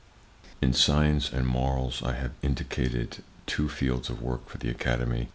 In 0.63 0.73
science 0.73 1.31
and 1.31 1.45
morals, 1.45 2.01
I 2.01 2.13
have 2.13 2.31
indicated 2.41 3.23
two 3.45 3.69
fields 3.69 4.09
of 4.09 4.19
work 4.19 4.49
for 4.49 4.57
the 4.57 4.71
Academy. 4.71 5.29